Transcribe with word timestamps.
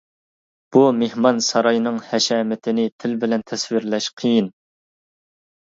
بۇ 0.77 0.79
مېھمانساراينىڭ 1.01 1.99
ھەشەمىتىنى 2.13 2.87
تىل 3.05 3.13
بىلەن 3.25 3.47
تەسۋىرلەش 3.53 4.09
قىيىن. 4.23 4.49